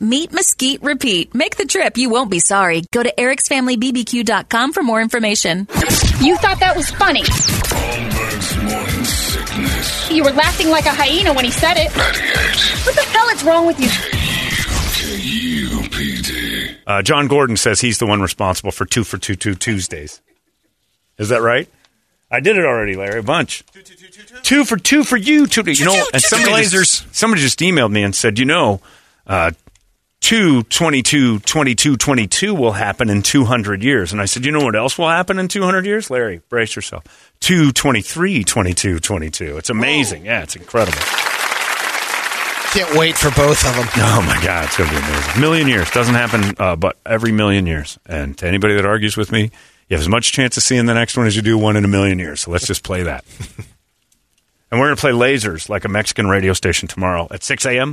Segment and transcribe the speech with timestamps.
[0.00, 1.34] Meet Mesquite Repeat.
[1.34, 1.96] Make the trip.
[1.96, 2.84] You won't be sorry.
[2.92, 5.66] Go to ericsfamilybbq.com for more information.
[6.20, 7.22] You thought that was funny.
[7.22, 10.10] Holmberg's morning sickness.
[10.10, 11.94] You were laughing like a hyena when he said it.
[11.96, 13.88] 98 What the hell is wrong with you?
[15.08, 16.76] KUPD.
[16.86, 20.20] Uh, John Gordon says he's the one responsible for two for two two Tuesdays.
[21.18, 21.68] Is that right?
[22.30, 23.20] I did it already, Larry.
[23.20, 23.64] A bunch.
[24.42, 25.46] Two for two for you.
[25.46, 25.62] Two.
[25.66, 28.80] You know, and somebody just, somebody just emailed me and said, you know,
[29.28, 29.50] uh,
[30.20, 34.12] two 22 22 22 will happen in 200 years.
[34.12, 36.10] And I said, you know what else will happen in 200 years?
[36.10, 37.04] Larry, brace yourself.
[37.40, 39.58] Two 23 22 22.
[39.58, 40.24] It's amazing.
[40.24, 40.98] Yeah, it's incredible.
[42.72, 43.86] Can't wait for both of them.
[43.96, 45.40] Oh my God, it's gonna be amazing.
[45.40, 47.98] Million years doesn't happen, uh, but every million years.
[48.04, 49.50] And to anybody that argues with me,
[49.88, 51.84] you have as much chance of seeing the next one as you do one in
[51.86, 52.40] a million years.
[52.40, 53.24] So let's just play that.
[54.70, 57.92] and we're gonna play lasers like a Mexican radio station tomorrow at six a.m.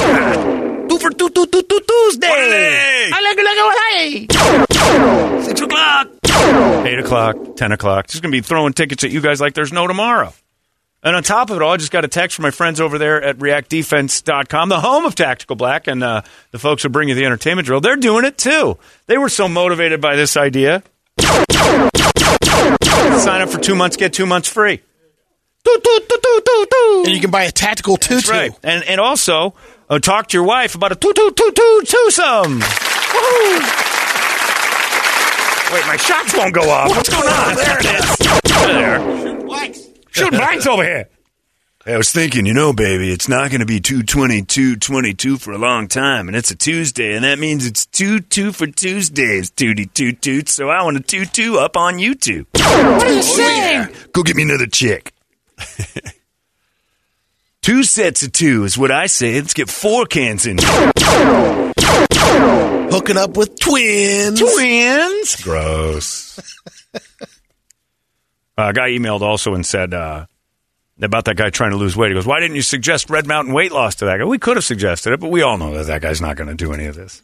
[0.00, 2.28] Two for two, two, two, two, Tuesday.
[3.12, 3.76] I like it like that.
[3.92, 5.42] Hey.
[5.44, 6.08] Six o'clock.
[6.86, 7.56] Eight o'clock.
[7.56, 8.06] Ten o'clock.
[8.08, 10.32] Just gonna be throwing tickets at you guys like there's no tomorrow.
[11.02, 12.98] And on top of it all, I just got a text from my friends over
[12.98, 17.14] there at reactdefense.com, the home of Tactical Black, and uh, the folks who bring you
[17.14, 17.80] the entertainment drill.
[17.80, 18.76] They're doing it too.
[19.06, 20.82] They were so motivated by this idea.
[23.20, 24.82] Sign up for two months, get two months free.
[27.06, 28.14] And you can buy a tactical tutu.
[28.16, 28.52] That's right.
[28.62, 29.54] And, and also,
[29.88, 32.60] uh, talk to your wife about a two, two, two, two, twosome.
[32.60, 33.86] Woohoo.
[35.72, 36.88] Wait, my shots won't go off.
[36.90, 37.54] What's going on?
[37.54, 38.16] There it is.
[38.60, 39.20] There.
[40.10, 41.08] Shoot blanks over here.
[41.86, 45.58] I was thinking, you know, baby, it's not going to be 222 22 for a
[45.58, 49.86] long time, and it's a Tuesday, and that means it's 2 2 for Tuesdays, tooty
[49.86, 52.46] toot toot, so I want a 2 2 up on you two.
[52.52, 53.88] What are you saying?
[54.12, 55.14] Go get me another chick.
[57.62, 59.34] two sets of two is what I say.
[59.34, 60.58] Let's get four cans in.
[62.90, 64.40] Hooking up with twins.
[64.40, 65.36] Twins.
[65.42, 66.38] Gross.
[66.94, 66.98] Uh,
[68.68, 70.26] a guy emailed also and said uh,
[71.00, 72.08] about that guy trying to lose weight.
[72.08, 74.56] He goes, "Why didn't you suggest Red Mountain weight loss to that guy?" We could
[74.56, 76.86] have suggested it, but we all know that that guy's not going to do any
[76.86, 77.22] of this.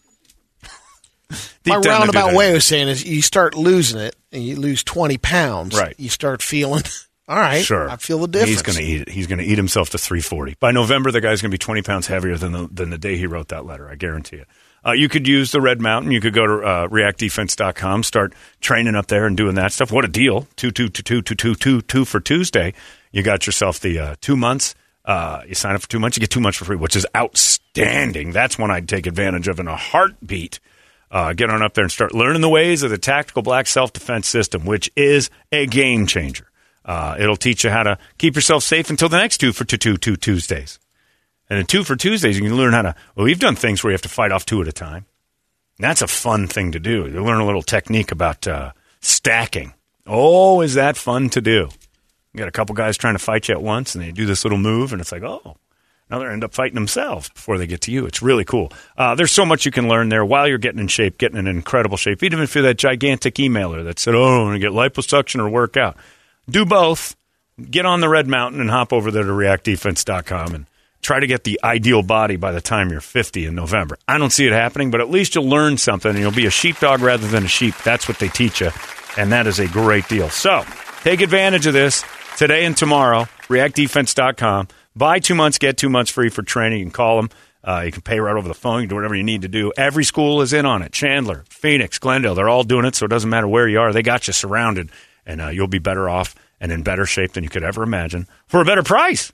[1.30, 4.56] My down, they do roundabout way of saying is you start losing it and you
[4.56, 5.76] lose 20 pounds.
[5.76, 5.94] Right.
[5.98, 6.84] You start feeling,
[7.28, 8.50] all right, Sure, I feel the difference.
[8.50, 9.09] He's going to eat it.
[9.09, 11.10] He's going to eat himself to 340 by November.
[11.10, 13.48] The guy's going to be 20 pounds heavier than the, than the day he wrote
[13.48, 13.88] that letter.
[13.88, 14.48] I guarantee it.
[14.87, 16.12] Uh, you could use the Red Mountain.
[16.12, 19.91] You could go to uh, reactdefense.com, start training up there and doing that stuff.
[19.91, 20.47] What a deal!
[20.54, 22.72] Two, two, two, two, two, two, two, two for Tuesday.
[23.10, 24.76] You got yourself the uh, two months.
[25.04, 27.06] Uh, you sign up for two months, you get two months for free, which is
[27.16, 28.32] outstanding.
[28.32, 30.59] That's one I'd take advantage of in a heartbeat.
[31.10, 33.92] Uh, get on up there and start learning the ways of the tactical black self
[33.92, 36.50] defense system, which is a game changer.
[36.86, 39.76] Uh, it'll teach you how to keep yourself safe until the next two for two,
[39.76, 40.78] two, two Tuesdays.
[41.50, 42.94] And then two for Tuesdays, you can learn how to.
[43.14, 45.04] Well, we've done things where you have to fight off two at a time.
[45.78, 47.06] And that's a fun thing to do.
[47.06, 49.74] You learn a little technique about uh, stacking.
[50.06, 51.69] Oh, is that fun to do?
[52.32, 54.44] You got a couple guys trying to fight you at once, and they do this
[54.44, 55.56] little move, and it's like, oh,
[56.08, 58.06] now they end up fighting themselves before they get to you.
[58.06, 58.72] It's really cool.
[58.97, 61.47] Uh, there's so much you can learn there while you're getting in shape, getting in
[61.47, 62.22] incredible shape.
[62.22, 65.48] Even if you're that gigantic emailer that said, oh, I want to get liposuction or
[65.48, 65.97] work out.
[66.48, 67.16] Do both.
[67.70, 70.66] Get on the Red Mountain and hop over there to reactdefense.com and
[71.02, 73.96] try to get the ideal body by the time you're 50 in November.
[74.06, 76.50] I don't see it happening, but at least you'll learn something and you'll be a
[76.50, 77.74] sheepdog rather than a sheep.
[77.84, 78.71] That's what they teach you,
[79.16, 80.28] and that is a great deal.
[80.28, 80.65] So
[81.03, 82.04] take advantage of this
[82.36, 83.26] today and tomorrow.
[83.48, 84.68] ReactDefense.com.
[84.94, 86.80] Buy two months, get two months free for training.
[86.80, 87.30] You can call them.
[87.62, 88.82] Uh, you can pay right over the phone.
[88.82, 89.72] You can do whatever you need to do.
[89.76, 90.92] Every school is in on it.
[90.92, 93.92] Chandler, Phoenix, Glendale, they're all doing it, so it doesn't matter where you are.
[93.92, 94.91] They got you surrounded,
[95.26, 98.26] and uh, you'll be better off and in better shape than you could ever imagine
[98.46, 99.32] for a better price.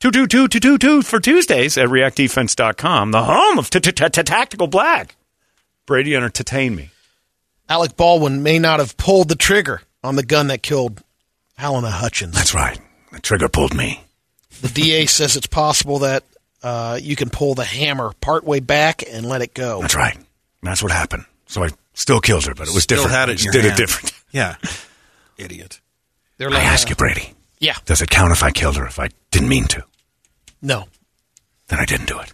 [0.00, 5.14] Two two two two two two for Tuesdays at reactdefense.com, the home of Tactical Black.
[5.86, 6.90] Brady entertain me.
[7.68, 11.02] Alec Baldwin may not have pulled the trigger on the gun that killed
[11.58, 12.34] Halyna Hutchins.
[12.34, 12.78] That's right.
[13.12, 14.02] The trigger pulled me.
[14.60, 16.24] The DA says it's possible that
[16.62, 19.80] uh, you can pull the hammer partway back and let it go.
[19.80, 20.16] That's right.
[20.62, 21.24] That's what happened.
[21.46, 23.16] So I still killed her, but it was Still different.
[23.16, 23.74] had it in just your did hand.
[23.74, 24.12] it different.
[24.32, 24.56] Yeah.
[25.42, 25.80] Idiot.
[26.38, 27.76] They're I ask uh, you, Brady, Yeah.
[27.84, 29.84] does it count if I killed her if I didn't mean to?
[30.60, 30.86] No.
[31.68, 32.32] Then I didn't do it.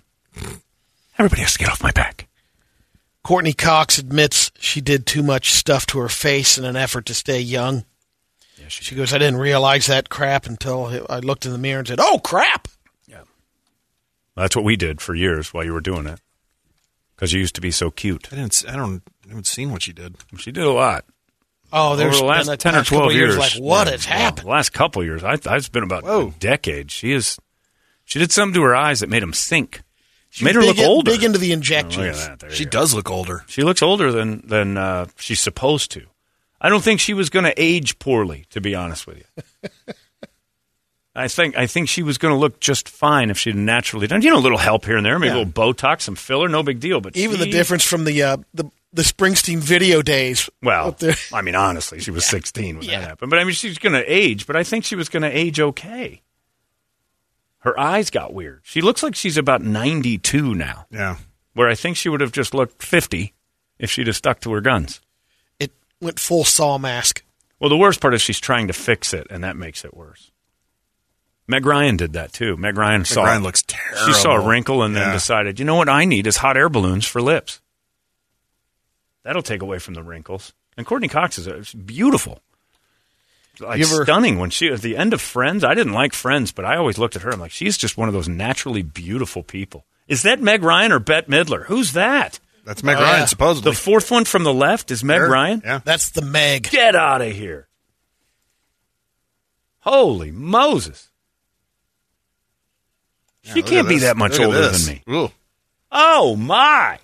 [1.18, 2.28] Everybody has to get off my back.
[3.24, 7.14] Courteney Cox admits she did too much stuff to her face in an effort to
[7.14, 7.84] stay young.
[8.56, 11.80] Yeah, she She goes, I didn't realize that crap until I looked in the mirror
[11.80, 12.68] and said, "Oh crap!"
[13.06, 13.22] Yeah.
[14.36, 16.20] That's what we did for years while you were doing it.
[17.14, 18.28] Because you used to be so cute.
[18.32, 18.54] I didn't.
[18.54, 19.02] s- I don't.
[19.26, 20.16] I haven't seen what she did.
[20.38, 21.04] She did a lot.
[21.72, 23.36] Oh, there's Over the last been a 10 or couple 12 years.
[23.36, 24.46] Like, what Yeah, has well, happened?
[24.46, 25.22] the last couple years.
[25.24, 26.28] I, it's been about Whoa.
[26.28, 26.90] a decade.
[26.90, 27.38] She is.
[28.04, 29.82] She did something to her eyes that made them sink.
[30.30, 31.10] She's made her big look in- older.
[31.10, 31.96] Big into the Oh, injections.
[31.96, 32.38] look at that.
[32.40, 32.78] There She you go.
[32.80, 33.44] does look older.
[33.48, 36.06] She looks older than than uh, she's supposed to.
[36.60, 39.94] I don't think she was going to age poorly, to be honest with you.
[41.14, 44.22] I think I think she was going to look just fine if she'd naturally done.
[44.22, 45.38] You know, a little help here and there, maybe Yeah.
[45.38, 47.00] a little Botox, some filler, no big deal.
[47.00, 50.48] But Even the difference from the uh, the the Springsteen video days.
[50.62, 50.96] Well.
[51.32, 53.00] I mean, honestly, she was 16 when Yeah.
[53.00, 53.30] that happened.
[53.30, 54.46] But I mean, she's going to age.
[54.46, 56.22] But I think she was going to age okay.
[57.62, 58.60] Her eyes got weird.
[58.62, 61.16] She looks like she's about 92 now, Yeah.
[61.54, 63.34] where I think she would have just looked 50
[63.78, 65.00] if she'd have stuck to her guns.
[65.58, 67.24] it went full saw mask.
[67.58, 70.30] Well, the worst part is she's trying to fix it, and that makes it worse.
[71.48, 72.56] Meg Ryan did that too.
[72.56, 74.06] Meg Ryan saw Ryan looks terrible.
[74.06, 76.68] She saw a wrinkle and then decided, you know what I need is hot air
[76.68, 77.60] balloons for lips.
[79.28, 80.54] That'll take away from the wrinkles.
[80.78, 82.40] And Courteney Cox is beautiful,
[83.60, 84.38] like You ever- stunning.
[84.38, 87.14] When she at the end of Friends, I didn't like Friends, but I always looked
[87.14, 87.30] at her.
[87.30, 89.84] I'm like, she's just one of those naturally beautiful people.
[90.06, 91.66] Is that Meg Ryan or Bette Midler?
[91.66, 92.40] Who's that?
[92.64, 93.24] That's Meg Oh, Ryan, yeah.
[93.26, 93.70] supposedly.
[93.72, 95.28] The fourth one from the left is Meg Sure.
[95.30, 95.60] Ryan.
[95.62, 95.80] Yeah.
[95.84, 96.70] That's the Meg.
[96.70, 97.68] Get out of here.
[99.80, 101.10] Holy Moses.
[103.42, 104.86] She Look can't be that much older this.
[104.86, 105.02] than me.
[105.14, 105.30] Ooh.
[105.92, 106.98] Oh, my.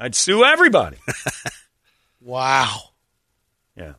[0.00, 0.96] I'd sue everybody.
[2.22, 2.80] Wow.
[3.74, 3.94] yeah.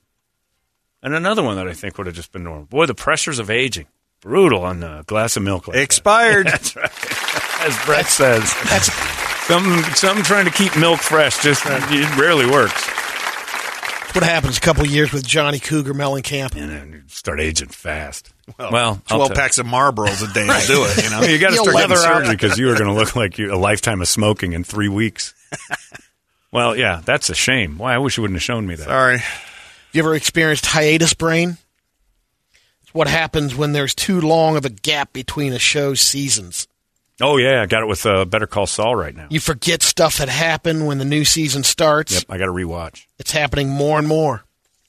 [1.02, 2.66] And another one that I think would have just been normal.
[2.66, 3.88] Boy, the pressures of aging.
[4.22, 5.82] Brutal on a glass of milk like that.
[6.76, 7.68] right.
[7.68, 8.54] As Brett says.
[8.70, 8.92] That's
[9.48, 12.88] Something, something trying to keep milk fresh just it rarely works.
[14.16, 16.56] What happens a couple years with Johnny Cougar Mellencamp.
[16.56, 18.34] And then you start aging fast.
[18.58, 21.22] Well, I'll 12 packs of Marlboros a day will do it, you know?
[21.28, 23.54] you got to start getting leather surgery because you are going to look like you,
[23.54, 25.34] a lifetime of smoking in three weeks.
[26.52, 27.78] well, yeah, that's a shame.
[27.78, 27.96] Why?
[27.96, 28.86] I wish you wouldn't have shown me that.
[28.86, 29.20] Sorry.
[29.94, 31.58] You ever experienced hiatus brain?
[32.82, 36.68] It's what happens when there's too long of a gap between a show's seasons.
[37.22, 39.28] Oh yeah, I got it with uh, Better Call Saul right now.
[39.30, 42.14] You forget stuff that happened when the new season starts.
[42.14, 43.06] Yep, I got to rewatch.
[43.20, 44.44] It's happening more and more.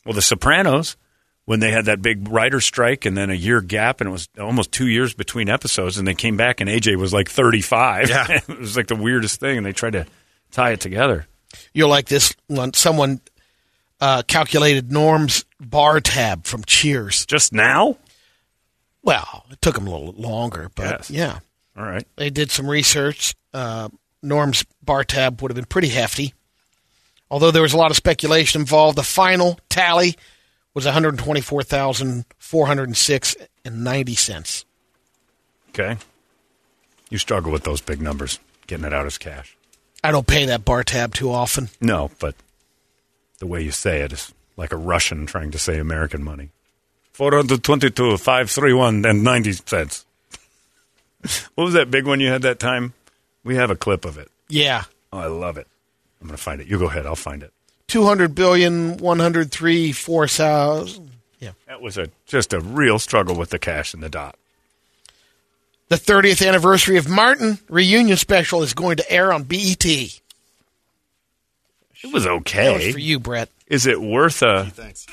[0.05, 0.97] Well, The Sopranos,
[1.45, 4.29] when they had that big writer strike and then a year gap, and it was
[4.41, 8.09] almost two years between episodes, and they came back and AJ was like thirty-five.
[8.09, 8.27] Yeah.
[8.49, 10.07] it was like the weirdest thing, and they tried to
[10.51, 11.27] tie it together.
[11.75, 12.73] You're like this one.
[12.73, 13.21] Someone
[14.01, 17.27] uh, calculated Norm's bar tab from Cheers.
[17.27, 17.99] Just now?
[19.03, 21.11] Well, it took them a little longer, but Yes.
[21.11, 21.39] yeah,
[21.77, 22.07] All right.
[22.17, 23.35] they did some research.
[23.55, 23.89] Uh,
[24.23, 26.35] Norm's bar tab would have been pretty hefty.
[27.31, 30.17] Although there was a lot of speculation involved, the final tally
[30.75, 33.35] was one hundred twenty-four thousand four hundred six
[33.65, 34.65] and ninety cents.
[35.71, 35.97] Okay.
[37.11, 39.57] You struggle with those big numbers, getting it out as cash.
[40.05, 41.69] I don't pay that bar tab too often.
[41.81, 42.35] No, but
[43.39, 46.51] the way you say it is like a Russian trying to say American money.
[47.13, 50.07] 422, 531, and 90 cents.
[51.55, 52.95] what was that big one you had that time?
[53.45, 54.31] We have a clip of it.
[54.49, 55.67] Yeah, Oh, I love it.
[56.21, 56.67] I'm going to find it.
[56.69, 57.05] You go ahead.
[57.07, 57.53] I'll find it.
[57.89, 61.11] two hundred billion one hundred three four thousand.
[61.41, 64.37] Yeah, That was a just a real struggle with the cash and the dot.
[65.89, 69.85] the thirtieth anniversary of Martin reunion special is going to air on BET.
[69.85, 70.21] It
[72.13, 72.87] was That okay.
[72.87, 73.49] was for you, Brett.
[73.67, 75.07] Is it worth a Thanks.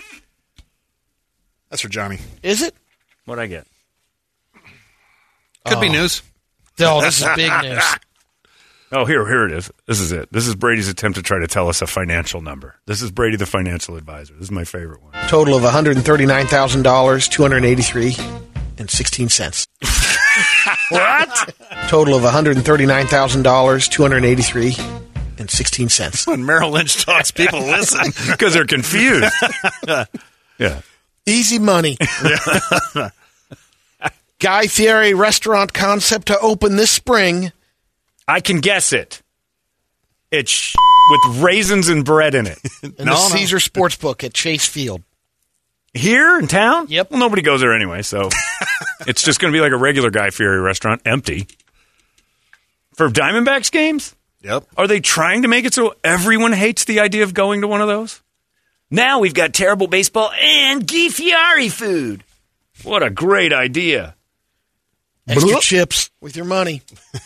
[1.70, 2.20] That's for Johnny.
[2.44, 2.74] Is it?
[3.25, 3.68] What'd I get?
[5.66, 5.94] Could be oh.
[5.94, 6.22] news.
[6.80, 7.84] Oh, this is big news.
[8.92, 9.70] Oh, here, here it is.
[9.86, 10.32] This is it.
[10.32, 12.74] This is Brady's attempt to try to tell us a financial number.
[12.88, 14.34] This is Brady, the financial advisor.
[14.34, 15.13] This is my favorite one.
[15.28, 18.16] Total of one hundred thirty-nine thousand dollars, two hundred eighty-three
[18.80, 19.68] and sixteen cents.
[20.89, 21.56] What?
[21.88, 24.75] Total of one hundred thirty-nine thousand dollars, two hundred eighty-three
[25.38, 26.25] and sixteen cents.
[26.25, 28.12] When Merrill Lynch talks, people listen.
[28.32, 29.34] Because they're confused.
[30.58, 30.82] yeah.
[31.25, 31.98] Easy money.
[34.39, 37.51] Guy Fieri restaurant concept to open this spring.
[38.27, 39.22] I can guess it.
[40.31, 40.75] It's sh-
[41.12, 42.60] with raisins and bread in it.
[42.84, 43.15] in No, the no.
[43.29, 45.01] Caesar Sportsbook at Chase Field.
[45.93, 46.86] Here in town?
[46.88, 47.10] Yep.
[47.12, 48.29] Well, nobody goes there anyway, so
[49.08, 51.48] it's just going to be like a regular Guy Fieri restaurant, empty.
[52.93, 54.15] for Diamondbacks games?
[54.41, 54.65] Yep.
[54.77, 57.81] Are they trying to make it so everyone hates the idea of going to one
[57.81, 58.22] of those?
[58.91, 62.24] Now we've got terrible baseball and Guy Fieri food.
[62.84, 64.15] What a great idea.
[65.29, 66.81] Extra chips with your money.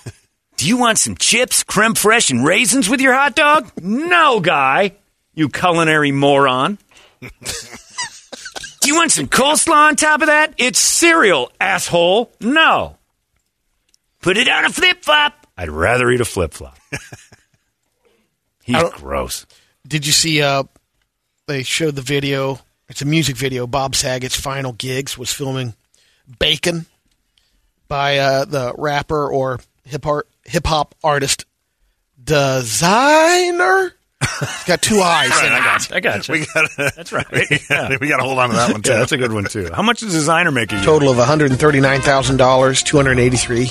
[0.58, 3.72] Do you want some chips, creme fraiche, and raisins with your hot dog?
[3.82, 4.94] no, guy.
[5.34, 6.78] You culinary moron.
[7.22, 7.30] Do
[8.90, 10.54] you want some coleslaw on top of that?
[10.58, 12.32] It's cereal, asshole.
[12.40, 12.98] No.
[14.22, 15.48] Put it on a flip flop.
[15.58, 16.78] I'd rather eat a flip flop.
[18.64, 19.46] He's gross.
[19.88, 20.42] Did you see?
[20.42, 20.64] Uh,
[21.48, 22.60] they showed the video.
[22.88, 23.68] It's a music video.
[23.68, 25.74] Bob Saget's final gigs was filming
[26.40, 26.86] "Bacon"
[27.88, 31.46] by uh, the rapper or hip hop hip hop artist
[32.24, 33.92] Desiigner.
[34.40, 35.38] He's got two eyes.
[35.42, 35.52] in it.
[35.52, 35.96] I got you.
[35.98, 36.32] I got you.
[36.32, 37.30] We got That's right.
[38.00, 38.92] we got to hold on to that one too.
[38.92, 39.70] Yeah, that's a good one too.
[39.74, 40.84] How much does Desiigner make a year?
[40.86, 43.70] Total of one hundred and thirty nine thousand dollars, two hundred eighty three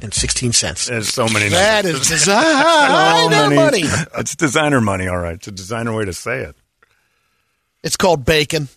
[0.00, 0.86] and sixteen cents.
[0.86, 1.50] There's so many.
[1.50, 2.10] That numbers.
[2.10, 3.82] is designer money.
[4.16, 5.08] It's designer money.
[5.08, 6.56] All right, it's a designer way to say it.
[7.82, 8.68] It's called bacon,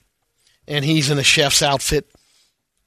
[0.67, 2.10] and he's in a chef's outfit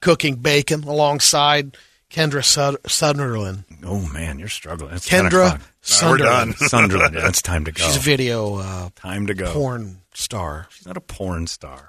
[0.01, 1.77] cooking bacon alongside
[2.09, 2.43] Kendra
[2.89, 3.63] Sunderland.
[3.83, 4.95] Oh man, you're struggling.
[4.95, 5.61] It's Kendra we're done.
[5.81, 6.55] Sunderland.
[6.55, 7.15] Sunderland.
[7.15, 7.83] Yeah, it's time to go.
[7.83, 9.51] She's a video uh, time to go.
[9.51, 11.87] porn star, She's not a porn star.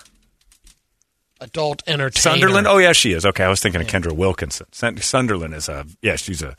[1.40, 2.20] adult entertainer.
[2.36, 2.66] Sunderland.
[2.66, 3.24] Oh yeah, she is.
[3.26, 4.66] Okay, I was thinking of Kendra Wilkinson.
[4.72, 6.16] Sunderland is a yeah.
[6.16, 6.54] She's a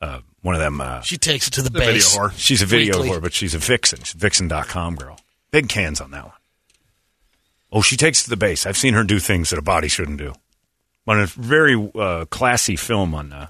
[0.00, 0.80] uh, one of them.
[0.80, 2.16] Uh, she takes it to the video base.
[2.16, 2.32] whore.
[2.36, 3.10] she's a video Weekly.
[3.18, 3.98] whore, but she's a vixen.
[4.02, 5.18] She's a vixen.com girl.
[5.50, 6.34] Big cans on that one.
[7.72, 8.66] Oh, she takes it to the base.
[8.66, 10.32] I've seen her do things that a body shouldn't do.
[11.10, 13.48] On a very uh, classy film on the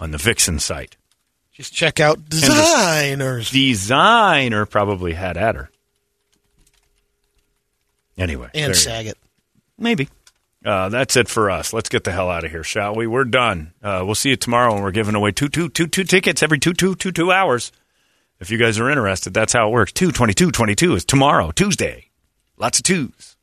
[0.00, 0.96] on the Vixen site.
[1.52, 3.52] Just check out designers.
[3.52, 5.70] Desiigner probably had at her.
[8.18, 8.74] Anyway, and.
[8.74, 9.16] Saget.
[9.78, 10.08] Maybe.
[10.64, 11.72] Uh, that's it for us.
[11.72, 13.06] Let's get the hell out of here, shall we?
[13.06, 13.74] We're done.
[13.80, 16.58] Uh, we'll see you tomorrow, and we're giving away two, two, two, two tickets every
[16.58, 17.70] two, two, two, two hours.
[18.40, 19.92] If you guys are interested, that's how it works.
[19.92, 22.10] Two, twenty-two, twenty-two is tomorrow, Tuesday.
[22.56, 23.36] Lots of twos.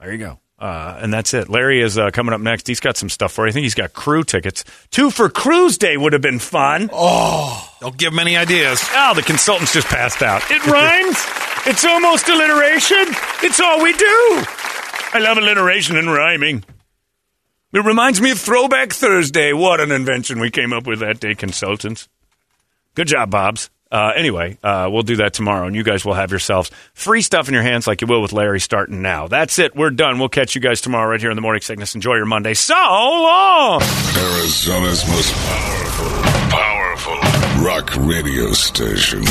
[0.00, 0.40] There you go.
[0.58, 1.50] Uh, and that's it.
[1.50, 2.66] Larry is uh, coming up next.
[2.66, 3.50] He's got some stuff for you.
[3.50, 4.64] I think he's got crew tickets.
[4.90, 6.88] Two for Cruise Day would have been fun.
[6.92, 8.82] Oh, don't give him any ideas.
[8.94, 10.42] Oh, the consultant's just passed out.
[10.50, 11.16] It rhymes.
[11.66, 13.04] it's almost alliteration.
[13.42, 14.44] It's all we do.
[15.12, 16.64] I love alliteration and rhyming.
[17.72, 19.52] It reminds me of Throwback Thursday.
[19.52, 22.08] What an invention we came up with that day, consultants.
[22.94, 23.68] Good job, Bobs.
[23.96, 27.48] Uh, anyway, uh, we'll do that tomorrow, and you guys will have yourselves free stuff
[27.48, 29.26] in your hands like you will with Larry starting now.
[29.26, 29.74] That's it.
[29.74, 30.18] We're done.
[30.18, 31.94] We'll catch you guys tomorrow right here in the Morning Sickness.
[31.94, 32.52] Enjoy your Monday.
[32.52, 33.80] So long.
[33.80, 36.10] Arizona's most powerful,
[36.50, 39.22] powerful rock radio station.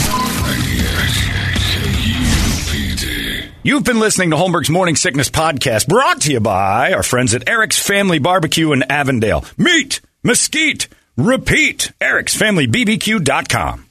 [3.62, 7.48] You've been listening to Holmberg's Morning Sickness Podcast, brought to you by our friends at
[7.48, 9.46] Eric's Family Barbecue in Avondale.
[9.60, 11.92] Meet, mesquite, repeat.
[12.02, 13.85] Eric'sFamilyBBQ.com.